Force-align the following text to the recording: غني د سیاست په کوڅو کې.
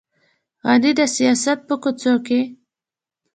غني 0.67 0.91
د 0.99 1.01
سیاست 1.15 1.59
په 1.67 1.75
کوڅو 1.83 2.13
کې. 2.25 2.41